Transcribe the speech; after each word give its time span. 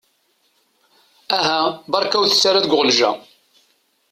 Aha 1.37 1.61
beṛka 1.91 2.17
ur 2.21 2.27
tett 2.29 2.43
ara 2.49 2.63
deg 2.63 2.73
uɣenǧa. 2.75 3.11